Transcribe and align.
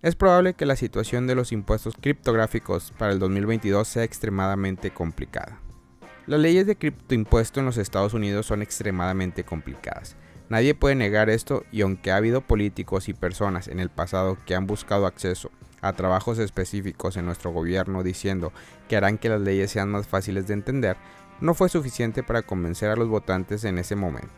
Es 0.00 0.14
probable 0.14 0.54
que 0.54 0.64
la 0.64 0.76
situación 0.76 1.26
de 1.26 1.34
los 1.34 1.50
impuestos 1.50 1.94
criptográficos 2.00 2.92
para 2.96 3.10
el 3.10 3.18
2022 3.18 3.88
sea 3.88 4.04
extremadamente 4.04 4.92
complicada. 4.92 5.60
Las 6.28 6.38
leyes 6.38 6.68
de 6.68 6.76
criptoimpuesto 6.76 7.58
en 7.58 7.66
los 7.66 7.78
Estados 7.78 8.14
Unidos 8.14 8.46
son 8.46 8.62
extremadamente 8.62 9.42
complicadas. 9.42 10.14
Nadie 10.50 10.76
puede 10.76 10.94
negar 10.94 11.30
esto 11.30 11.64
y 11.72 11.80
aunque 11.80 12.12
ha 12.12 12.16
habido 12.16 12.42
políticos 12.42 13.08
y 13.08 13.12
personas 13.12 13.66
en 13.66 13.80
el 13.80 13.90
pasado 13.90 14.38
que 14.46 14.54
han 14.54 14.68
buscado 14.68 15.04
acceso 15.04 15.50
a 15.80 15.92
trabajos 15.94 16.38
específicos 16.38 17.16
en 17.16 17.26
nuestro 17.26 17.50
gobierno 17.50 18.04
diciendo 18.04 18.52
que 18.88 18.96
harán 18.96 19.18
que 19.18 19.28
las 19.28 19.40
leyes 19.40 19.72
sean 19.72 19.90
más 19.90 20.06
fáciles 20.06 20.46
de 20.46 20.54
entender, 20.54 20.96
no 21.40 21.54
fue 21.54 21.68
suficiente 21.68 22.22
para 22.22 22.42
convencer 22.42 22.90
a 22.90 22.96
los 22.96 23.08
votantes 23.08 23.64
en 23.64 23.78
ese 23.78 23.96
momento, 23.96 24.30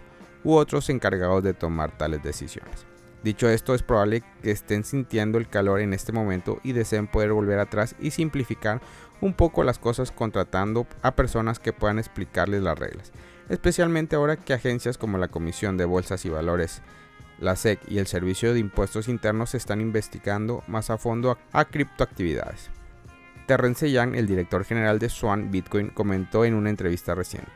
u 0.42 0.54
otros 0.54 0.88
encargados 0.88 1.44
de 1.44 1.52
tomar 1.52 1.96
tales 1.98 2.22
decisiones. 2.22 2.86
Dicho 3.22 3.48
esto, 3.48 3.74
es 3.74 3.82
probable 3.82 4.22
que 4.42 4.50
estén 4.50 4.84
sintiendo 4.84 5.38
el 5.38 5.48
calor 5.48 5.80
en 5.80 5.92
este 5.92 6.12
momento 6.12 6.58
y 6.62 6.72
deseen 6.72 7.06
poder 7.06 7.32
volver 7.32 7.58
atrás 7.58 7.94
y 8.00 8.12
simplificar 8.12 8.80
un 9.20 9.34
poco 9.34 9.62
las 9.62 9.78
cosas 9.78 10.10
contratando 10.10 10.86
a 11.02 11.14
personas 11.14 11.58
que 11.58 11.74
puedan 11.74 11.98
explicarles 11.98 12.62
las 12.62 12.78
reglas, 12.78 13.12
especialmente 13.50 14.16
ahora 14.16 14.36
que 14.36 14.54
agencias 14.54 14.96
como 14.96 15.18
la 15.18 15.28
Comisión 15.28 15.76
de 15.76 15.84
Bolsas 15.84 16.24
y 16.24 16.30
Valores 16.30 16.80
la 17.40 17.56
SEC 17.56 17.80
y 17.88 17.98
el 17.98 18.06
Servicio 18.06 18.52
de 18.52 18.60
Impuestos 18.60 19.08
Internos 19.08 19.54
están 19.54 19.80
investigando 19.80 20.62
más 20.66 20.90
a 20.90 20.98
fondo 20.98 21.38
a, 21.52 21.64
criptoactividades. 21.64 22.70
Terrence 23.46 23.90
Yang, 23.90 24.14
el 24.14 24.26
director 24.26 24.64
general 24.64 24.98
de 24.98 25.08
Swan 25.08 25.50
Bitcoin, 25.50 25.88
comentó 25.88 26.44
en 26.44 26.54
una 26.54 26.70
entrevista 26.70 27.14
reciente. 27.14 27.50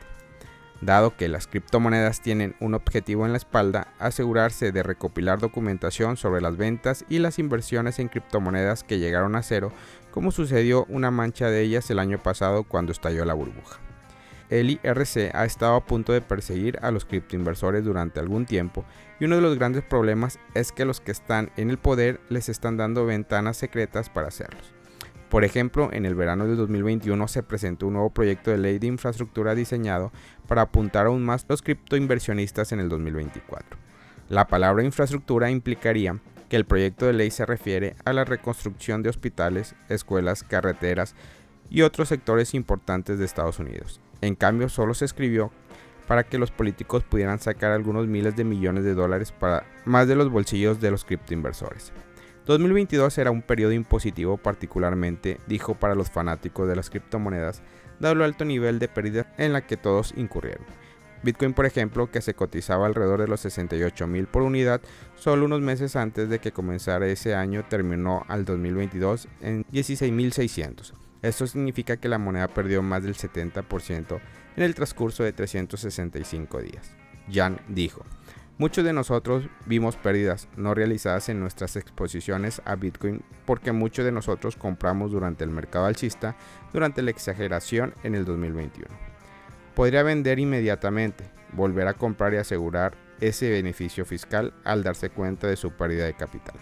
Dado 0.81 1.15
que 1.15 1.27
las 1.27 1.47
criptomonedas 1.47 2.21
tienen 2.21 2.55
un 2.59 2.73
objetivo 2.73 3.25
en 3.25 3.31
la 3.31 3.37
espalda, 3.37 3.87
asegurarse 3.97 4.71
de 4.71 4.83
recopilar 4.83 5.39
documentación 5.39 6.17
sobre 6.17 6.41
las 6.41 6.57
ventas 6.57 7.05
y 7.09 7.19
las 7.19 7.39
inversiones 7.39 7.99
en 7.99 8.09
criptomonedas 8.09 8.83
que 8.83 8.99
llegaron 8.99 9.35
a 9.35 9.43
cero, 9.43 9.71
como 10.11 10.31
sucedió 10.31 10.85
una 10.89 11.11
mancha 11.11 11.49
de 11.49 11.61
ellas 11.61 11.89
el 11.89 11.99
año 11.99 12.21
pasado 12.21 12.63
cuando 12.63 12.91
estalló 12.91 13.25
la 13.25 13.33
burbuja 13.33 13.79
el 14.49 14.69
IRC 14.69 15.33
ha 15.33 15.45
estado 15.45 15.75
a 15.75 15.85
punto 15.85 16.13
de 16.13 16.21
perseguir 16.21 16.77
a 16.81 16.91
los 16.91 17.05
criptoinversores 17.05 17.83
durante 17.83 18.19
algún 18.19 18.45
tiempo 18.45 18.85
y 19.19 19.25
uno 19.25 19.35
de 19.35 19.41
los 19.41 19.57
grandes 19.57 19.83
problemas 19.83 20.39
es 20.53 20.71
que 20.71 20.85
los 20.85 21.01
que 21.01 21.11
están 21.11 21.51
en 21.57 21.69
el 21.69 21.77
poder 21.77 22.19
les 22.29 22.49
están 22.49 22.77
dando 22.77 23.05
ventanas 23.05 23.57
secretas 23.57 24.09
para 24.09 24.27
hacerlos. 24.27 24.73
Por 25.29 25.43
ejemplo, 25.43 25.89
en 25.91 26.05
el 26.05 26.15
verano 26.15 26.47
de 26.47 26.55
2021 26.55 27.27
se 27.27 27.43
presentó 27.43 27.87
un 27.87 27.93
nuevo 27.93 28.11
proyecto 28.11 28.51
de 28.51 28.57
ley 28.57 28.79
de 28.79 28.87
infraestructura 28.87 29.55
diseñado 29.55 30.11
para 30.47 30.63
apuntar 30.63 31.07
aún 31.07 31.25
más 31.25 31.45
los 31.49 31.61
criptoinversionistas 31.61 32.71
en 32.71 32.79
el 32.79 32.89
2024. 32.89 33.77
La 34.29 34.47
palabra 34.47 34.83
infraestructura 34.83 35.49
implicaría 35.49 36.19
que 36.49 36.55
el 36.55 36.65
proyecto 36.65 37.05
de 37.05 37.13
ley 37.13 37.31
se 37.31 37.45
refiere 37.45 37.95
a 38.05 38.13
la 38.13 38.23
reconstrucción 38.23 39.03
de 39.03 39.09
hospitales, 39.09 39.75
escuelas, 39.89 40.43
carreteras 40.43 41.15
y 41.69 41.81
otros 41.81 42.09
sectores 42.09 42.53
importantes 42.53 43.17
de 43.17 43.25
Estados 43.25 43.59
Unidos, 43.59 43.99
en 44.21 44.35
cambio, 44.35 44.69
solo 44.69 44.93
se 44.93 45.05
escribió 45.05 45.51
para 46.07 46.23
que 46.23 46.37
los 46.37 46.51
políticos 46.51 47.03
pudieran 47.03 47.39
sacar 47.39 47.71
algunos 47.71 48.07
miles 48.07 48.35
de 48.35 48.43
millones 48.43 48.83
de 48.83 48.93
dólares 48.93 49.31
para 49.31 49.65
más 49.85 50.07
de 50.07 50.15
los 50.15 50.29
bolsillos 50.29 50.79
de 50.79 50.91
los 50.91 51.05
criptoinversores. 51.05 51.91
2022 52.45 53.13
será 53.13 53.31
un 53.31 53.41
periodo 53.41 53.73
impositivo 53.73 54.37
particularmente, 54.37 55.39
dijo, 55.47 55.75
para 55.75 55.95
los 55.95 56.11
fanáticos 56.11 56.67
de 56.67 56.75
las 56.75 56.89
criptomonedas, 56.89 57.61
dado 57.99 58.15
el 58.15 58.21
alto 58.21 58.45
nivel 58.45 58.79
de 58.79 58.87
pérdida 58.87 59.33
en 59.37 59.53
la 59.53 59.65
que 59.65 59.77
todos 59.77 60.13
incurrieron. 60.15 60.65
Bitcoin, 61.23 61.53
por 61.53 61.65
ejemplo, 61.65 62.11
que 62.11 62.21
se 62.21 62.35
cotizaba 62.35 62.85
alrededor 62.85 63.21
de 63.21 63.27
los 63.27 63.41
68 63.41 64.05
mil 64.05 64.27
por 64.27 64.43
unidad, 64.43 64.81
solo 65.15 65.45
unos 65.45 65.61
meses 65.61 65.95
antes 65.95 66.29
de 66.29 66.37
que 66.39 66.51
comenzara 66.51 67.07
ese 67.07 67.33
año, 67.33 67.65
terminó 67.67 68.23
al 68.27 68.45
2022 68.45 69.27
en 69.41 69.65
16.600 69.65 70.93
esto 71.25 71.47
significa 71.47 71.97
que 71.97 72.07
la 72.07 72.19
moneda 72.19 72.47
perdió 72.47 72.83
más 72.83 73.01
del 73.01 73.15
70% 73.15 74.19
en 74.57 74.63
el 74.63 74.75
transcurso 74.75 75.23
de 75.23 75.33
365 75.33 76.61
días. 76.61 76.91
Jan 77.31 77.59
dijo, 77.67 78.05
Muchos 78.57 78.85
de 78.85 78.93
nosotros 78.93 79.49
vimos 79.65 79.97
pérdidas 79.97 80.47
no 80.55 80.73
realizadas 80.73 81.27
en 81.27 81.41
nuestras 81.41 81.75
exposiciones 81.75 82.61
a 82.63 82.77
Bitcoin 82.77 83.21
porque 83.45 83.73
muchos 83.73 84.05
de 84.05 84.13
nosotros 84.13 84.55
compramos 84.55 85.11
durante 85.11 85.43
el 85.43 85.49
mercado 85.49 85.87
alcista 85.87 86.37
durante 86.71 87.01
la 87.01 87.11
exageración 87.11 87.93
en 88.03 88.15
el 88.15 88.23
2021. 88.23 88.87
Podría 89.75 90.03
vender 90.03 90.39
inmediatamente, 90.39 91.25
volver 91.51 91.89
a 91.89 91.95
comprar 91.95 92.33
y 92.33 92.37
asegurar 92.37 92.95
ese 93.19 93.49
beneficio 93.49 94.05
fiscal 94.05 94.53
al 94.63 94.83
darse 94.83 95.09
cuenta 95.09 95.47
de 95.47 95.57
su 95.57 95.71
pérdida 95.71 96.05
de 96.05 96.13
capital. 96.13 96.55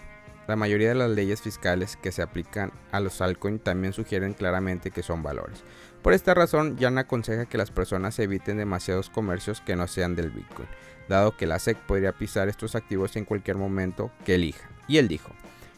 La 0.46 0.56
mayoría 0.56 0.90
de 0.90 0.94
las 0.94 1.10
leyes 1.10 1.40
fiscales 1.40 1.96
que 1.96 2.12
se 2.12 2.20
aplican 2.20 2.70
a 2.92 3.00
los 3.00 3.20
altcoins 3.20 3.62
también 3.62 3.92
sugieren 3.92 4.34
claramente 4.34 4.90
que 4.90 5.02
son 5.02 5.22
valores. 5.22 5.62
Por 6.02 6.12
esta 6.12 6.34
razón, 6.34 6.76
Jan 6.78 6.98
aconseja 6.98 7.46
que 7.46 7.56
las 7.56 7.70
personas 7.70 8.18
eviten 8.18 8.58
demasiados 8.58 9.08
comercios 9.08 9.62
que 9.62 9.74
no 9.74 9.86
sean 9.86 10.14
del 10.14 10.30
Bitcoin, 10.30 10.68
dado 11.08 11.34
que 11.34 11.46
la 11.46 11.58
SEC 11.58 11.78
podría 11.78 12.12
pisar 12.12 12.48
estos 12.48 12.74
activos 12.74 13.16
en 13.16 13.24
cualquier 13.24 13.56
momento 13.56 14.10
que 14.26 14.34
elija. 14.34 14.68
Y 14.86 14.98
él 14.98 15.08
dijo, 15.08 15.30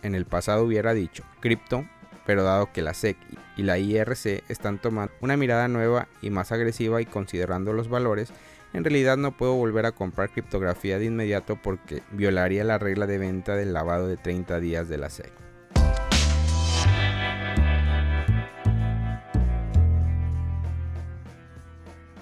en 0.02 0.16
el 0.16 0.24
pasado 0.24 0.64
hubiera 0.64 0.94
dicho 0.94 1.22
cripto, 1.40 1.86
pero 2.26 2.42
dado 2.42 2.72
que 2.72 2.82
la 2.82 2.92
SEC 2.92 3.16
y 3.56 3.62
la 3.62 3.78
IRC 3.78 4.42
están 4.48 4.78
tomando 4.78 5.14
una 5.20 5.36
mirada 5.36 5.68
nueva 5.68 6.08
y 6.20 6.30
más 6.30 6.52
agresiva 6.52 7.00
y 7.00 7.06
considerando 7.06 7.72
los 7.72 7.88
valores, 7.88 8.32
en 8.72 8.84
realidad 8.84 9.16
no 9.16 9.36
puedo 9.36 9.54
volver 9.54 9.86
a 9.86 9.92
comprar 9.92 10.30
criptografía 10.30 10.98
de 10.98 11.06
inmediato 11.06 11.56
porque 11.56 12.02
violaría 12.10 12.64
la 12.64 12.78
regla 12.78 13.06
de 13.06 13.18
venta 13.18 13.54
del 13.54 13.72
lavado 13.72 14.08
de 14.08 14.16
30 14.16 14.60
días 14.60 14.88
de 14.88 14.98
la 14.98 15.08
SEC. 15.08 15.32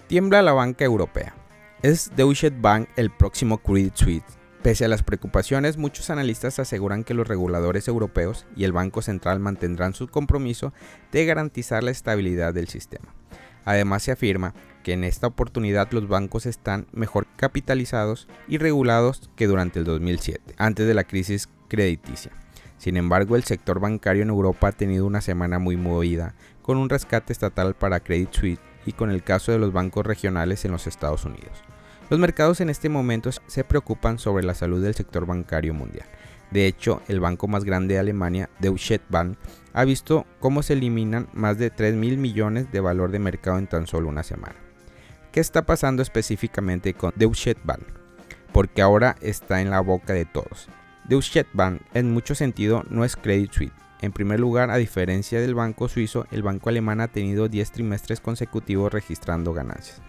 Tiembla 0.07 0.43
la 0.43 0.53
banca 0.53 0.85
europea. 0.85 1.35
¿Es 1.83 2.15
Deutsche 2.15 2.51
Bank 2.51 2.89
el 2.97 3.11
próximo 3.11 3.59
Credit 3.59 3.95
Suisse? 3.95 4.44
Pese 4.65 4.87
a 4.87 4.89
las 4.89 5.03
preocupaciones, 5.03 5.77
muchos 5.77 6.09
analistas 6.09 6.59
aseguran 6.59 7.05
que 7.05 7.13
los 7.13 7.29
reguladores 7.29 7.87
europeos 7.87 8.47
y 8.57 8.65
el 8.65 8.73
Banco 8.73 9.03
Central 9.03 9.39
mantendrán 9.39 9.93
su 9.93 10.09
compromiso 10.09 10.73
de 11.13 11.27
garantizar 11.27 11.85
la 11.85 11.91
estabilidad 11.91 12.55
del 12.55 12.69
sistema. 12.69 13.15
Además 13.67 14.05
se 14.05 14.13
afirma 14.13 14.55
que 14.83 14.95
en 14.95 15.05
esta 15.05 15.27
oportunidad 15.27 15.93
los 15.93 16.09
bancos 16.09 16.47
están 16.47 16.87
mejor 16.93 17.27
capitalizados 17.37 18.27
y 18.49 18.57
regulados 18.57 19.29
que 19.37 19.47
durante 19.47 19.81
el 19.81 19.85
2007, 19.85 20.55
antes 20.57 20.87
de 20.87 20.95
la 20.95 21.05
crisis 21.05 21.51
crediticia. 21.69 22.33
Sin 22.79 22.97
embargo, 22.97 23.37
el 23.37 23.45
sector 23.45 23.81
bancario 23.81 24.23
en 24.23 24.31
Europa 24.31 24.69
ha 24.69 24.73
tenido 24.73 25.05
una 25.05 25.21
semana 25.21 25.59
muy 25.59 25.77
movida, 25.77 26.37
con 26.63 26.79
un 26.79 26.89
rescate 26.89 27.35
estatal 27.35 27.75
para 27.75 28.01
Credit 28.01 28.33
Suisse 28.33 28.61
y 28.87 28.93
con 28.93 29.11
el 29.11 29.23
caso 29.23 29.53
de 29.53 29.59
los 29.59 29.75
bancos 29.75 30.07
regionales 30.07 30.65
en 30.65 30.73
los 30.73 30.87
Estados 30.87 31.27
Unidos. 31.27 31.63
Los 32.11 32.21
mercados 32.21 32.61
en 32.61 32.69
este 32.69 32.89
momento 32.89 33.31
se 33.33 33.65
preocupan 33.65 34.19
sobre 34.19 34.45
la 34.45 34.55
salud 34.55 34.83
del 34.83 34.95
sector 34.95 35.25
bancario 35.25 35.73
mundial. 35.73 36.07
De 36.51 36.67
hecho, 36.67 37.03
el 37.09 37.19
banco 37.19 37.49
más 37.49 37.65
grande 37.65 37.95
de 37.95 38.01
Alemania, 38.01 38.51
Deutsche 38.61 39.01
Bank, 39.09 39.39
ha 39.73 39.85
visto 39.85 40.27
cómo 40.39 40.63
se 40.63 40.75
eliminan 40.75 41.29
más 41.33 41.59
de 41.59 41.71
3 41.71 41.95
mil 41.95 42.19
millones 42.19 42.71
de 42.71 42.81
valor 42.81 43.11
de 43.11 43.19
mercado 43.19 43.59
en 43.59 43.67
tan 43.67 43.87
solo 43.87 44.09
una 44.09 44.23
semana. 44.23 44.55
¿Qué 45.33 45.41
está 45.41 45.63
pasando 45.63 46.03
específicamente 46.03 46.95
con 46.95 47.13
Deutsche 47.17 47.57
Bank? 47.65 47.83
Porque 48.53 48.83
ahora 48.83 49.17
está 49.21 49.63
en 49.63 49.71
la 49.71 49.81
boca 49.81 50.13
de 50.13 50.27
todos. 50.27 50.69
Deutsche 51.09 51.47
Bank 51.55 51.81
en 51.95 52.13
mucho 52.13 52.35
sentido 52.35 52.85
no 52.89 53.05
es 53.05 53.17
Credit 53.17 53.51
Suisse. 53.51 53.73
En 54.01 54.13
primer 54.13 54.39
lugar, 54.39 54.71
a 54.71 54.77
diferencia 54.77 55.41
del 55.41 55.55
banco 55.55 55.89
suizo, 55.89 56.27
el 56.31 56.43
banco 56.43 56.69
alemán 56.69 57.01
ha 57.01 57.09
tenido 57.09 57.49
10 57.49 57.73
trimestres 57.73 58.21
consecutivos 58.21 58.93
registrando 58.93 59.55
ganancias. 59.55 60.03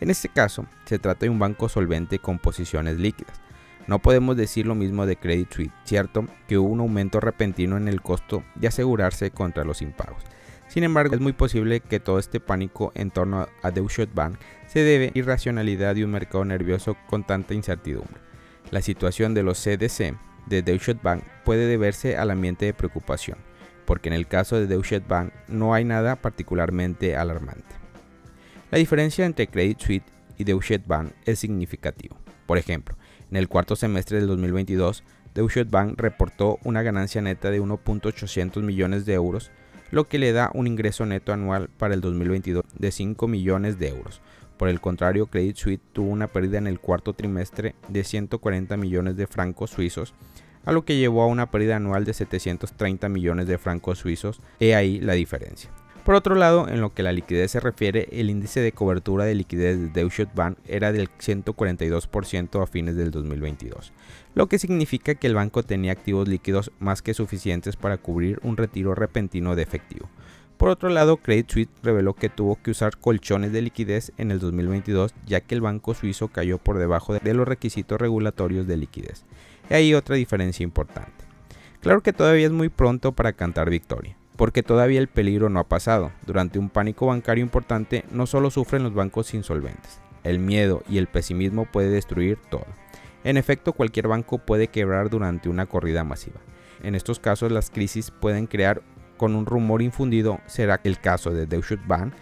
En 0.00 0.08
este 0.10 0.30
caso, 0.30 0.66
se 0.86 0.98
trata 0.98 1.20
de 1.26 1.30
un 1.30 1.38
banco 1.38 1.68
solvente 1.68 2.18
con 2.18 2.38
posiciones 2.38 2.98
líquidas. 2.98 3.40
No 3.86 3.98
podemos 3.98 4.36
decir 4.36 4.66
lo 4.66 4.74
mismo 4.74 5.04
de 5.04 5.16
Credit 5.16 5.52
Suisse, 5.52 5.72
cierto 5.84 6.24
que 6.48 6.58
hubo 6.58 6.68
un 6.68 6.80
aumento 6.80 7.20
repentino 7.20 7.76
en 7.76 7.86
el 7.86 8.00
costo 8.00 8.42
de 8.54 8.68
asegurarse 8.68 9.30
contra 9.30 9.64
los 9.64 9.82
impagos. 9.82 10.22
Sin 10.68 10.84
embargo, 10.84 11.14
es 11.14 11.20
muy 11.20 11.32
posible 11.32 11.80
que 11.80 12.00
todo 12.00 12.18
este 12.18 12.40
pánico 12.40 12.92
en 12.94 13.10
torno 13.10 13.48
a 13.62 13.70
Deutsche 13.72 14.06
Bank 14.06 14.36
se 14.68 14.84
debe 14.84 15.06
a 15.08 15.18
irracionalidad 15.18 15.96
de 15.96 16.04
un 16.04 16.12
mercado 16.12 16.44
nervioso 16.44 16.96
con 17.08 17.26
tanta 17.26 17.54
incertidumbre. 17.54 18.20
La 18.70 18.80
situación 18.80 19.34
de 19.34 19.42
los 19.42 19.58
CDC 19.58 20.14
de 20.46 20.62
Deutsche 20.62 20.94
Bank 20.94 21.24
puede 21.44 21.66
deberse 21.66 22.16
al 22.16 22.30
ambiente 22.30 22.66
de 22.66 22.74
preocupación, 22.74 23.38
porque 23.84 24.08
en 24.08 24.14
el 24.14 24.28
caso 24.28 24.56
de 24.56 24.68
Deutsche 24.68 25.00
Bank 25.00 25.32
no 25.48 25.74
hay 25.74 25.84
nada 25.84 26.14
particularmente 26.14 27.16
alarmante. 27.16 27.79
La 28.70 28.78
diferencia 28.78 29.26
entre 29.26 29.48
Credit 29.48 29.80
Suisse 29.80 30.02
y 30.38 30.44
Deutsche 30.44 30.78
Bank 30.78 31.10
es 31.24 31.40
significativo. 31.40 32.16
Por 32.46 32.56
ejemplo, 32.56 32.96
en 33.28 33.36
el 33.36 33.48
cuarto 33.48 33.74
semestre 33.74 34.18
del 34.18 34.28
2022, 34.28 35.02
Deutsche 35.34 35.64
Bank 35.64 36.00
reportó 36.00 36.60
una 36.62 36.82
ganancia 36.82 37.20
neta 37.20 37.50
de 37.50 37.60
1.800 37.60 38.62
millones 38.62 39.04
de 39.06 39.14
euros, 39.14 39.50
lo 39.90 40.06
que 40.06 40.20
le 40.20 40.30
da 40.30 40.52
un 40.54 40.68
ingreso 40.68 41.04
neto 41.04 41.32
anual 41.32 41.68
para 41.68 41.94
el 41.94 42.00
2022 42.00 42.64
de 42.78 42.92
5 42.92 43.26
millones 43.26 43.76
de 43.80 43.88
euros. 43.88 44.20
Por 44.56 44.68
el 44.68 44.80
contrario, 44.80 45.26
Credit 45.26 45.56
Suisse 45.56 45.80
tuvo 45.92 46.10
una 46.10 46.28
pérdida 46.28 46.58
en 46.58 46.68
el 46.68 46.78
cuarto 46.78 47.12
trimestre 47.12 47.74
de 47.88 48.04
140 48.04 48.76
millones 48.76 49.16
de 49.16 49.26
francos 49.26 49.70
suizos, 49.70 50.14
a 50.64 50.70
lo 50.70 50.84
que 50.84 50.96
llevó 50.96 51.22
a 51.22 51.26
una 51.26 51.50
pérdida 51.50 51.74
anual 51.74 52.04
de 52.04 52.14
730 52.14 53.08
millones 53.08 53.48
de 53.48 53.58
francos 53.58 53.98
suizos. 53.98 54.40
He 54.60 54.76
ahí 54.76 55.00
la 55.00 55.14
diferencia. 55.14 55.70
Por 56.10 56.16
otro 56.16 56.34
lado, 56.34 56.66
en 56.68 56.80
lo 56.80 56.92
que 56.92 57.04
la 57.04 57.12
liquidez 57.12 57.52
se 57.52 57.60
refiere, 57.60 58.08
el 58.10 58.30
índice 58.30 58.58
de 58.58 58.72
cobertura 58.72 59.24
de 59.24 59.36
liquidez 59.36 59.78
de 59.78 59.90
Deutsche 59.90 60.26
Bank 60.34 60.58
era 60.66 60.90
del 60.90 61.08
142% 61.08 62.60
a 62.60 62.66
fines 62.66 62.96
del 62.96 63.12
2022, 63.12 63.92
lo 64.34 64.48
que 64.48 64.58
significa 64.58 65.14
que 65.14 65.28
el 65.28 65.36
banco 65.36 65.62
tenía 65.62 65.92
activos 65.92 66.26
líquidos 66.26 66.72
más 66.80 67.00
que 67.00 67.14
suficientes 67.14 67.76
para 67.76 67.96
cubrir 67.96 68.40
un 68.42 68.56
retiro 68.56 68.96
repentino 68.96 69.54
de 69.54 69.62
efectivo. 69.62 70.10
Por 70.56 70.70
otro 70.70 70.88
lado, 70.88 71.18
Credit 71.18 71.48
Suisse 71.48 71.70
reveló 71.80 72.14
que 72.14 72.28
tuvo 72.28 72.56
que 72.60 72.72
usar 72.72 72.96
colchones 72.96 73.52
de 73.52 73.62
liquidez 73.62 74.10
en 74.18 74.32
el 74.32 74.40
2022 74.40 75.14
ya 75.26 75.40
que 75.42 75.54
el 75.54 75.60
banco 75.60 75.94
suizo 75.94 76.26
cayó 76.26 76.58
por 76.58 76.78
debajo 76.78 77.14
de 77.14 77.34
los 77.34 77.46
requisitos 77.46 78.00
regulatorios 78.00 78.66
de 78.66 78.78
liquidez. 78.78 79.26
Y 79.70 79.74
hay 79.74 79.94
otra 79.94 80.16
diferencia 80.16 80.64
importante. 80.64 81.24
Claro 81.80 82.02
que 82.02 82.12
todavía 82.12 82.46
es 82.46 82.52
muy 82.52 82.68
pronto 82.68 83.12
para 83.12 83.32
cantar 83.32 83.70
victoria, 83.70 84.16
porque 84.40 84.62
todavía 84.62 85.00
el 85.00 85.08
peligro 85.08 85.50
no 85.50 85.60
ha 85.60 85.68
pasado. 85.68 86.12
Durante 86.24 86.58
un 86.58 86.70
pánico 86.70 87.04
bancario 87.04 87.44
importante 87.44 88.06
no 88.10 88.24
solo 88.24 88.50
sufren 88.50 88.82
los 88.82 88.94
bancos 88.94 89.34
insolventes, 89.34 90.00
el 90.24 90.38
miedo 90.38 90.82
y 90.88 90.96
el 90.96 91.08
pesimismo 91.08 91.66
puede 91.66 91.90
destruir 91.90 92.38
todo. 92.48 92.64
En 93.22 93.36
efecto, 93.36 93.74
cualquier 93.74 94.08
banco 94.08 94.38
puede 94.38 94.68
quebrar 94.68 95.10
durante 95.10 95.50
una 95.50 95.66
corrida 95.66 96.04
masiva. 96.04 96.40
En 96.82 96.94
estos 96.94 97.20
casos 97.20 97.52
las 97.52 97.68
crisis 97.68 98.10
pueden 98.10 98.46
crear 98.46 98.80
con 99.18 99.36
un 99.36 99.44
rumor 99.44 99.82
infundido 99.82 100.40
será 100.46 100.80
el 100.84 100.98
caso 100.98 101.32
de 101.32 101.44
Deutsche 101.44 101.76
Bank, 101.86 102.14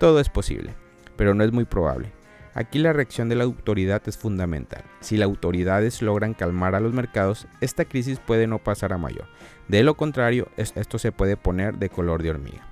todo 0.00 0.18
es 0.18 0.28
posible, 0.28 0.74
pero 1.14 1.34
no 1.34 1.44
es 1.44 1.52
muy 1.52 1.66
probable. 1.66 2.10
Aquí 2.52 2.80
la 2.80 2.92
reacción 2.92 3.28
de 3.28 3.36
la 3.36 3.44
autoridad 3.44 4.02
es 4.06 4.18
fundamental. 4.18 4.82
Si 5.00 5.16
las 5.16 5.26
autoridades 5.26 6.02
logran 6.02 6.34
calmar 6.34 6.74
a 6.74 6.80
los 6.80 6.92
mercados, 6.92 7.46
esta 7.60 7.84
crisis 7.84 8.18
puede 8.18 8.48
no 8.48 8.58
pasar 8.58 8.92
a 8.92 8.98
mayor. 8.98 9.26
De 9.68 9.84
lo 9.84 9.96
contrario, 9.96 10.48
esto 10.56 10.98
se 10.98 11.12
puede 11.12 11.36
poner 11.36 11.78
de 11.78 11.90
color 11.90 12.24
de 12.24 12.30
hormiga. 12.30 12.66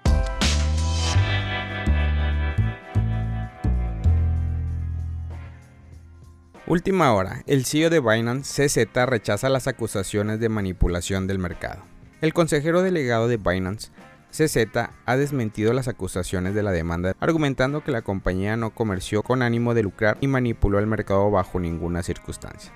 Última 6.67 7.15
hora, 7.15 7.45
el 7.47 7.65
CEO 7.65 7.89
de 7.89 8.01
Binance 8.01 8.69
CZ 8.69 9.07
rechaza 9.07 9.49
las 9.49 9.69
acusaciones 9.69 10.41
de 10.41 10.49
manipulación 10.49 11.27
del 11.27 11.39
mercado. 11.39 11.83
El 12.21 12.35
consejero 12.35 12.83
delegado 12.83 13.29
de 13.29 13.37
Binance, 13.37 13.93
CZ, 14.39 14.69
ha 15.05 15.17
desmentido 15.17 15.73
las 15.73 15.89
acusaciones 15.89 16.55
de 16.55 16.63
la 16.63 16.71
demanda, 16.71 17.17
argumentando 17.19 17.83
que 17.83 17.91
la 17.91 18.03
compañía 18.03 18.57
no 18.57 18.71
comerció 18.71 19.25
con 19.25 19.43
ánimo 19.43 19.75
de 19.75 19.83
lucrar 19.83 20.17
y 20.21 20.29
manipuló 20.29 20.79
el 20.79 20.87
mercado 20.87 21.29
bajo 21.29 21.59
ninguna 21.59 22.05
circunstancia. 22.05 22.73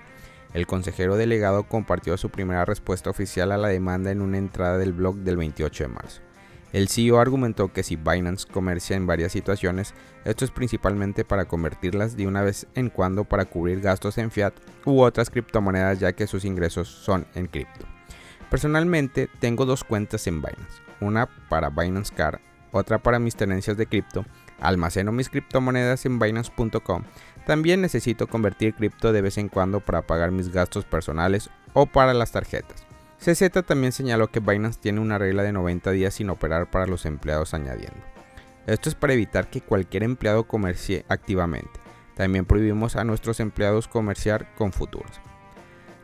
El 0.54 0.66
consejero 0.66 1.16
delegado 1.16 1.68
compartió 1.68 2.16
su 2.16 2.30
primera 2.30 2.64
respuesta 2.64 3.10
oficial 3.10 3.52
a 3.52 3.58
la 3.58 3.68
demanda 3.68 4.10
en 4.10 4.22
una 4.22 4.38
entrada 4.38 4.76
del 4.76 4.92
blog 4.92 5.18
del 5.18 5.36
28 5.36 5.84
de 5.84 5.88
marzo. 5.88 6.20
El 6.72 6.88
CEO 6.88 7.20
argumentó 7.20 7.72
que 7.72 7.84
si 7.84 7.94
Binance 7.94 8.48
comercia 8.50 8.96
en 8.96 9.06
varias 9.06 9.30
situaciones, 9.30 9.94
esto 10.24 10.44
es 10.44 10.50
principalmente 10.50 11.24
para 11.24 11.44
convertirlas 11.44 12.16
de 12.16 12.26
una 12.26 12.42
vez 12.42 12.66
en 12.74 12.90
cuando 12.90 13.22
para 13.22 13.44
cubrir 13.44 13.80
gastos 13.80 14.18
en 14.18 14.32
fiat 14.32 14.54
u 14.84 15.00
otras 15.00 15.30
criptomonedas 15.30 16.00
ya 16.00 16.12
que 16.12 16.26
sus 16.26 16.44
ingresos 16.44 16.88
son 16.88 17.24
en 17.36 17.46
cripto. 17.46 17.86
Personalmente 18.50 19.28
tengo 19.38 19.64
dos 19.64 19.84
cuentas 19.84 20.26
en 20.26 20.42
Binance, 20.42 20.82
una 21.02 21.28
para 21.48 21.70
Binance 21.70 22.14
Card, 22.14 22.40
otra 22.72 22.98
para 22.98 23.18
mis 23.18 23.36
tenencias 23.36 23.76
de 23.76 23.86
cripto, 23.86 24.24
almaceno 24.60 25.12
mis 25.12 25.28
criptomonedas 25.28 26.06
en 26.06 26.18
binance.com, 26.18 27.02
también 27.46 27.80
necesito 27.80 28.26
convertir 28.26 28.74
cripto 28.74 29.12
de 29.12 29.20
vez 29.20 29.38
en 29.38 29.48
cuando 29.48 29.80
para 29.80 30.02
pagar 30.02 30.30
mis 30.30 30.50
gastos 30.50 30.84
personales 30.84 31.50
o 31.72 31.86
para 31.86 32.14
las 32.14 32.32
tarjetas. 32.32 32.86
CZ 33.18 33.64
también 33.64 33.92
señaló 33.92 34.28
que 34.28 34.40
Binance 34.40 34.80
tiene 34.80 35.00
una 35.00 35.18
regla 35.18 35.42
de 35.42 35.52
90 35.52 35.92
días 35.92 36.14
sin 36.14 36.30
operar 36.30 36.70
para 36.70 36.86
los 36.86 37.06
empleados 37.06 37.54
añadiendo. 37.54 38.00
Esto 38.66 38.88
es 38.88 38.94
para 38.94 39.12
evitar 39.12 39.48
que 39.48 39.60
cualquier 39.60 40.02
empleado 40.02 40.44
comercie 40.44 41.04
activamente. 41.08 41.70
También 42.16 42.44
prohibimos 42.44 42.96
a 42.96 43.04
nuestros 43.04 43.40
empleados 43.40 43.88
comerciar 43.88 44.52
con 44.54 44.72
futuros. 44.72 45.20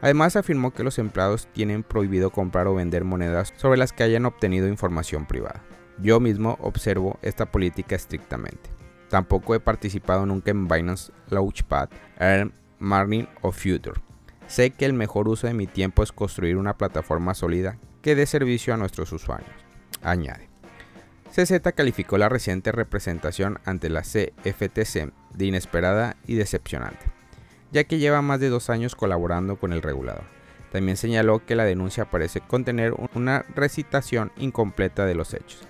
Además 0.00 0.37
afirmó 0.37 0.73
que 0.73 0.85
los 0.85 0.99
empleados 0.99 1.49
tienen 1.53 1.83
prohibido 1.83 2.31
comprar 2.31 2.67
o 2.69 2.75
vender 2.75 3.05
monedas 3.05 3.53
sobre 3.56 3.79
las 3.79 3.93
que 3.93 4.05
hayan 4.05 4.27
obtenido 4.27 4.69
información 4.69 5.27
privada. 5.27 5.62
Yo 6.00 6.21
mismo 6.21 6.56
observo 6.61 7.19
esta 7.23 7.47
política 7.47 7.97
estrictamente. 7.97 8.71
Tampoco 9.09 9.55
he 9.55 9.61
participado 9.61 10.27
nunca 10.27 10.50
en 10.50 10.69
Binance 10.69 11.12
Launchpad, 11.31 11.89
Earn, 12.21 12.53
Marning 12.79 13.27
o 13.41 13.50
Future. 13.50 14.00
Sé 14.47 14.71
que 14.71 14.85
el 14.85 14.93
mejor 14.93 15.29
uso 15.29 15.47
de 15.47 15.55
mi 15.55 15.67
tiempo 15.67 16.03
es 16.03 16.12
construir 16.12 16.56
una 16.56 16.77
plataforma 16.77 17.35
sólida 17.35 17.79
que 18.00 18.15
dé 18.15 18.27
servicio 18.27 18.73
a 18.73 18.77
nuestros 18.77 19.12
usuarios. 19.12 19.50
Añade. 20.03 20.49
CZ 21.33 21.61
calificó 21.75 22.17
la 22.17 22.29
reciente 22.29 22.71
representación 22.73 23.59
ante 23.65 23.91
la 23.91 24.03
CFTC 24.03 25.12
de 25.35 25.45
inesperada 25.45 26.17
y 26.27 26.37
decepcionante 26.37 27.18
ya 27.70 27.85
que 27.85 27.99
lleva 27.99 28.23
más 28.23 28.41
de 28.41 28.49
dos 28.49 28.70
años 28.70 28.94
colaborando 28.94 29.56
con 29.56 29.73
el 29.73 29.82
regulador. 29.82 30.25
También 30.73 30.97
señaló 30.97 31.44
que 31.44 31.56
la 31.56 31.65
denuncia 31.65 32.11
parece 32.11 32.41
contener 32.41 32.94
una 33.15 33.44
recitación 33.55 34.32
incompleta 34.37 35.06
de 35.06 35.15
los 35.15 35.32
hechos. 35.35 35.61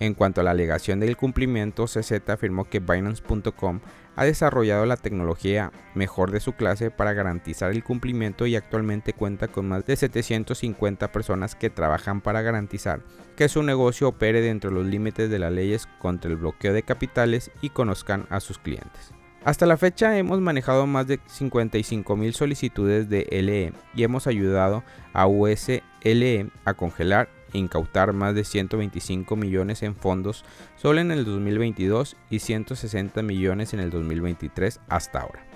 En 0.00 0.14
cuanto 0.14 0.40
a 0.40 0.44
la 0.44 0.52
alegación 0.52 1.00
del 1.00 1.16
cumplimiento, 1.16 1.86
CZ 1.86 2.28
afirmó 2.28 2.64
que 2.64 2.78
Binance.com 2.78 3.80
ha 4.14 4.24
desarrollado 4.24 4.86
la 4.86 4.96
tecnología 4.96 5.72
mejor 5.94 6.30
de 6.30 6.40
su 6.40 6.52
clase 6.52 6.90
para 6.90 7.12
garantizar 7.12 7.70
el 7.72 7.84
cumplimiento 7.84 8.46
y 8.46 8.56
actualmente 8.56 9.12
cuenta 9.12 9.48
con 9.48 9.68
más 9.68 9.86
de 9.86 9.96
750 9.96 11.10
personas 11.10 11.54
que 11.54 11.70
trabajan 11.70 12.20
para 12.20 12.42
garantizar 12.42 13.00
que 13.36 13.48
su 13.48 13.62
negocio 13.62 14.08
opere 14.08 14.40
dentro 14.40 14.70
de 14.70 14.76
los 14.76 14.86
límites 14.86 15.30
de 15.30 15.38
las 15.38 15.52
leyes 15.52 15.88
contra 15.98 16.30
el 16.30 16.36
bloqueo 16.36 16.72
de 16.72 16.82
capitales 16.82 17.50
y 17.60 17.70
conozcan 17.70 18.26
a 18.30 18.40
sus 18.40 18.58
clientes. 18.58 19.17
Hasta 19.44 19.66
la 19.66 19.76
fecha 19.76 20.18
hemos 20.18 20.40
manejado 20.40 20.86
más 20.86 21.06
de 21.06 21.20
55 21.26 22.16
mil 22.16 22.34
solicitudes 22.34 23.08
de 23.08 23.26
LE 23.30 23.72
y 23.94 24.02
hemos 24.02 24.26
ayudado 24.26 24.82
a 25.12 25.26
USLE 25.26 26.50
a 26.64 26.74
congelar 26.74 27.28
e 27.52 27.58
incautar 27.58 28.12
más 28.12 28.34
de 28.34 28.44
125 28.44 29.36
millones 29.36 29.82
en 29.82 29.94
fondos 29.94 30.44
solo 30.76 31.00
en 31.00 31.12
el 31.12 31.24
2022 31.24 32.16
y 32.30 32.40
160 32.40 33.22
millones 33.22 33.72
en 33.72 33.80
el 33.80 33.90
2023 33.90 34.80
hasta 34.88 35.20
ahora. 35.20 35.48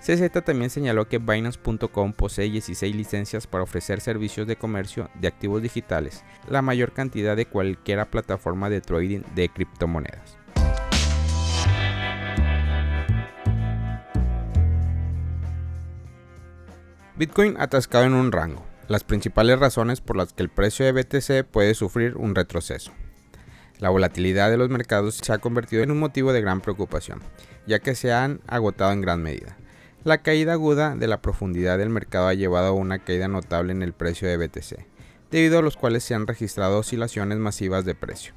CZ 0.00 0.30
también 0.44 0.70
señaló 0.70 1.08
que 1.08 1.18
Binance.com 1.18 2.12
posee 2.12 2.48
16 2.48 2.94
licencias 2.94 3.48
para 3.48 3.64
ofrecer 3.64 4.00
servicios 4.00 4.46
de 4.46 4.56
comercio 4.56 5.10
de 5.20 5.26
activos 5.26 5.60
digitales, 5.60 6.24
la 6.48 6.62
mayor 6.62 6.92
cantidad 6.92 7.36
de 7.36 7.46
cualquier 7.46 8.06
plataforma 8.06 8.70
de 8.70 8.80
trading 8.80 9.22
de 9.34 9.48
criptomonedas. 9.48 10.37
Bitcoin 17.18 17.56
atascado 17.58 18.04
en 18.04 18.14
un 18.14 18.30
rango. 18.30 18.64
Las 18.86 19.02
principales 19.02 19.58
razones 19.58 20.00
por 20.00 20.16
las 20.16 20.32
que 20.32 20.44
el 20.44 20.50
precio 20.50 20.86
de 20.86 20.92
BTC 20.92 21.50
puede 21.50 21.74
sufrir 21.74 22.16
un 22.16 22.36
retroceso. 22.36 22.92
La 23.80 23.90
volatilidad 23.90 24.50
de 24.50 24.56
los 24.56 24.68
mercados 24.68 25.16
se 25.16 25.32
ha 25.32 25.38
convertido 25.38 25.82
en 25.82 25.90
un 25.90 25.98
motivo 25.98 26.32
de 26.32 26.40
gran 26.40 26.60
preocupación, 26.60 27.20
ya 27.66 27.80
que 27.80 27.96
se 27.96 28.12
han 28.12 28.40
agotado 28.46 28.92
en 28.92 29.00
gran 29.00 29.20
medida. 29.20 29.56
La 30.04 30.18
caída 30.18 30.52
aguda 30.52 30.94
de 30.94 31.08
la 31.08 31.20
profundidad 31.20 31.76
del 31.76 31.90
mercado 31.90 32.28
ha 32.28 32.34
llevado 32.34 32.68
a 32.68 32.72
una 32.72 33.00
caída 33.00 33.26
notable 33.26 33.72
en 33.72 33.82
el 33.82 33.94
precio 33.94 34.28
de 34.28 34.36
BTC, 34.36 34.86
debido 35.32 35.58
a 35.58 35.62
los 35.62 35.76
cuales 35.76 36.04
se 36.04 36.14
han 36.14 36.28
registrado 36.28 36.78
oscilaciones 36.78 37.38
masivas 37.38 37.84
de 37.84 37.96
precio. 37.96 38.32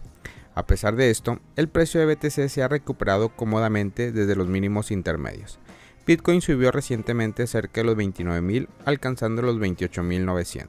A 0.56 0.66
pesar 0.66 0.96
de 0.96 1.12
esto, 1.12 1.40
el 1.56 1.70
precio 1.70 2.00
de 2.00 2.16
BTC 2.16 2.50
se 2.50 2.64
ha 2.64 2.68
recuperado 2.68 3.30
cómodamente 3.30 4.12
desde 4.12 4.36
los 4.36 4.48
mínimos 4.48 4.90
intermedios, 4.90 5.60
Bitcoin 6.06 6.42
subió 6.42 6.72
recientemente 6.72 7.46
cerca 7.46 7.82
de 7.82 7.86
los 7.86 7.96
29.000, 7.96 8.68
alcanzando 8.86 9.44
los 9.44 9.58
28.900, 9.58 10.68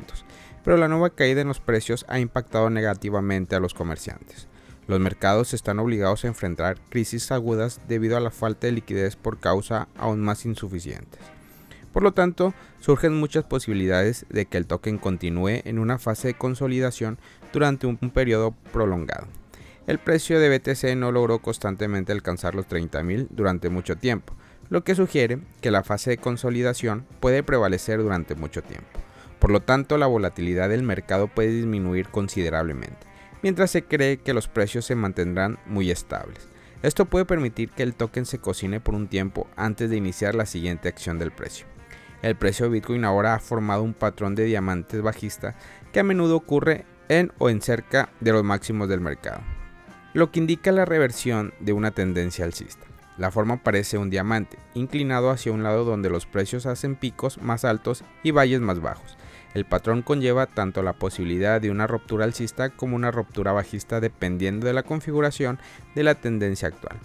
pero 0.62 0.76
la 0.76 0.88
nueva 0.88 1.10
caída 1.10 1.40
en 1.40 1.48
los 1.48 1.58
precios 1.58 2.04
ha 2.08 2.20
impactado 2.20 2.68
negativamente 2.68 3.56
a 3.56 3.60
los 3.60 3.72
comerciantes. 3.72 4.46
Los 4.86 5.00
mercados 5.00 5.54
están 5.54 5.78
obligados 5.78 6.24
a 6.24 6.28
enfrentar 6.28 6.78
crisis 6.90 7.32
agudas 7.32 7.80
debido 7.88 8.16
a 8.16 8.20
la 8.20 8.30
falta 8.30 8.66
de 8.66 8.72
liquidez 8.72 9.16
por 9.16 9.40
causa 9.40 9.88
aún 9.96 10.20
más 10.20 10.44
insuficientes. 10.44 11.20
Por 11.94 12.02
lo 12.02 12.12
tanto, 12.12 12.52
surgen 12.80 13.18
muchas 13.18 13.44
posibilidades 13.44 14.26
de 14.28 14.46
que 14.46 14.58
el 14.58 14.66
token 14.66 14.98
continúe 14.98 15.62
en 15.64 15.78
una 15.78 15.98
fase 15.98 16.28
de 16.28 16.34
consolidación 16.34 17.18
durante 17.52 17.86
un 17.86 17.96
periodo 17.96 18.54
prolongado. 18.72 19.28
El 19.86 19.98
precio 19.98 20.38
de 20.38 20.58
BTC 20.58 20.96
no 20.96 21.10
logró 21.10 21.40
constantemente 21.40 22.12
alcanzar 22.12 22.54
los 22.54 22.68
30.000 22.68 23.28
durante 23.30 23.68
mucho 23.68 23.96
tiempo, 23.96 24.34
lo 24.72 24.84
que 24.84 24.94
sugiere 24.94 25.38
que 25.60 25.70
la 25.70 25.84
fase 25.84 26.08
de 26.08 26.16
consolidación 26.16 27.04
puede 27.20 27.42
prevalecer 27.42 28.02
durante 28.02 28.34
mucho 28.34 28.62
tiempo. 28.62 29.00
Por 29.38 29.50
lo 29.50 29.60
tanto, 29.60 29.98
la 29.98 30.06
volatilidad 30.06 30.70
del 30.70 30.82
mercado 30.82 31.28
puede 31.28 31.50
disminuir 31.50 32.08
considerablemente, 32.08 33.06
mientras 33.42 33.70
se 33.70 33.84
cree 33.84 34.16
que 34.16 34.32
los 34.32 34.48
precios 34.48 34.86
se 34.86 34.94
mantendrán 34.94 35.58
muy 35.66 35.90
estables. 35.90 36.48
Esto 36.82 37.04
puede 37.04 37.26
permitir 37.26 37.68
que 37.68 37.82
el 37.82 37.94
token 37.94 38.24
se 38.24 38.38
cocine 38.38 38.80
por 38.80 38.94
un 38.94 39.08
tiempo 39.08 39.46
antes 39.56 39.90
de 39.90 39.96
iniciar 39.98 40.34
la 40.34 40.46
siguiente 40.46 40.88
acción 40.88 41.18
del 41.18 41.32
precio. 41.32 41.66
El 42.22 42.36
precio 42.36 42.64
de 42.64 42.72
Bitcoin 42.72 43.04
ahora 43.04 43.34
ha 43.34 43.40
formado 43.40 43.82
un 43.82 43.92
patrón 43.92 44.34
de 44.34 44.46
diamantes 44.46 45.02
bajista 45.02 45.54
que 45.92 46.00
a 46.00 46.02
menudo 46.02 46.34
ocurre 46.34 46.86
en 47.10 47.30
o 47.36 47.50
en 47.50 47.60
cerca 47.60 48.08
de 48.20 48.32
los 48.32 48.42
máximos 48.42 48.88
del 48.88 49.02
mercado, 49.02 49.42
lo 50.14 50.30
que 50.30 50.40
indica 50.40 50.72
la 50.72 50.86
reversión 50.86 51.52
de 51.60 51.74
una 51.74 51.90
tendencia 51.90 52.46
alcista. 52.46 52.86
La 53.18 53.30
forma 53.30 53.58
parece 53.62 53.98
un 53.98 54.10
diamante, 54.10 54.58
inclinado 54.74 55.30
hacia 55.30 55.52
un 55.52 55.62
lado 55.62 55.84
donde 55.84 56.08
los 56.08 56.26
precios 56.26 56.66
hacen 56.66 56.96
picos 56.96 57.38
más 57.42 57.64
altos 57.64 58.04
y 58.22 58.30
valles 58.30 58.60
más 58.60 58.80
bajos. 58.80 59.16
El 59.54 59.66
patrón 59.66 60.00
conlleva 60.00 60.46
tanto 60.46 60.82
la 60.82 60.94
posibilidad 60.94 61.60
de 61.60 61.70
una 61.70 61.86
ruptura 61.86 62.24
alcista 62.24 62.70
como 62.70 62.96
una 62.96 63.10
ruptura 63.10 63.52
bajista 63.52 64.00
dependiendo 64.00 64.66
de 64.66 64.72
la 64.72 64.82
configuración 64.82 65.58
de 65.94 66.04
la 66.04 66.14
tendencia 66.14 66.68
actual. 66.68 66.98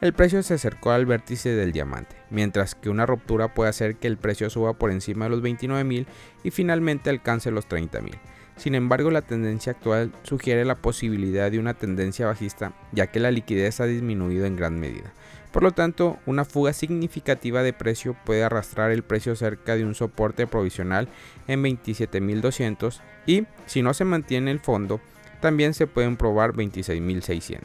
El 0.00 0.12
precio 0.12 0.42
se 0.42 0.54
acercó 0.54 0.90
al 0.90 1.06
vértice 1.06 1.50
del 1.50 1.70
diamante, 1.70 2.16
mientras 2.28 2.74
que 2.74 2.90
una 2.90 3.06
ruptura 3.06 3.54
puede 3.54 3.70
hacer 3.70 3.94
que 3.94 4.08
el 4.08 4.16
precio 4.16 4.50
suba 4.50 4.72
por 4.72 4.90
encima 4.90 5.26
de 5.26 5.30
los 5.30 5.42
29.000 5.42 6.06
y 6.42 6.50
finalmente 6.50 7.08
alcance 7.08 7.52
los 7.52 7.68
30.000. 7.68 8.18
Sin 8.56 8.74
embargo, 8.74 9.12
la 9.12 9.22
tendencia 9.22 9.72
actual 9.72 10.12
sugiere 10.24 10.64
la 10.64 10.74
posibilidad 10.74 11.52
de 11.52 11.60
una 11.60 11.74
tendencia 11.74 12.26
bajista, 12.26 12.72
ya 12.90 13.06
que 13.06 13.20
la 13.20 13.30
liquidez 13.30 13.80
ha 13.80 13.86
disminuido 13.86 14.44
en 14.44 14.56
gran 14.56 14.78
medida. 14.80 15.12
Por 15.52 15.62
lo 15.62 15.72
tanto, 15.72 16.18
una 16.24 16.44
fuga 16.46 16.72
significativa 16.72 17.62
de 17.62 17.74
precio 17.74 18.16
puede 18.24 18.42
arrastrar 18.42 18.90
el 18.90 19.02
precio 19.02 19.36
cerca 19.36 19.76
de 19.76 19.84
un 19.84 19.94
soporte 19.94 20.46
provisional 20.46 21.08
en 21.46 21.62
27.200 21.62 23.00
y, 23.26 23.46
si 23.66 23.82
no 23.82 23.92
se 23.92 24.06
mantiene 24.06 24.50
el 24.50 24.60
fondo, 24.60 25.00
también 25.40 25.74
se 25.74 25.86
pueden 25.86 26.16
probar 26.16 26.52
26.600. 26.54 27.60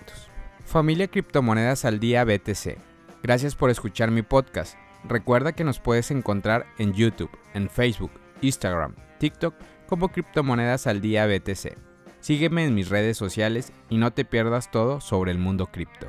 Familia 0.66 1.08
Criptomonedas 1.08 1.86
al 1.86 2.00
Día 2.00 2.26
BTC. 2.26 2.78
Gracias 3.24 3.56
por 3.56 3.70
escuchar 3.70 4.12
mi 4.12 4.22
podcast. 4.22 4.78
Recuerda 5.06 5.54
que 5.54 5.64
nos 5.64 5.80
puedes 5.80 6.12
encontrar 6.12 6.66
en 6.78 6.94
YouTube, 6.94 7.32
en 7.54 7.70
Facebook, 7.70 8.12
Instagram, 8.42 8.96
TikTok 9.20 9.56
como 9.88 10.10
Criptomonedas 10.10 10.88
al 10.88 11.00
Día 11.00 11.26
BTC. 11.26 11.78
Sígueme 12.20 12.66
en 12.66 12.76
mis 12.76 12.90
redes 12.90 13.16
sociales 13.16 13.72
y 13.90 13.98
no 13.98 14.12
te 14.12 14.26
pierdas 14.26 14.72
todo 14.72 15.00
sobre 15.00 15.32
el 15.32 15.38
mundo 15.38 15.68
cripto. 15.68 16.08